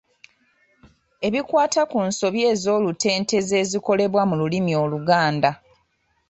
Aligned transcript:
Ebikwata 1.27 1.81
ku 1.91 1.99
nsobi 2.07 2.39
ez'olutentezi 2.51 3.53
ezikolebwa 3.63 4.21
mu 4.29 4.35
lulimi 4.39 4.71
Oluganda. 4.83 5.51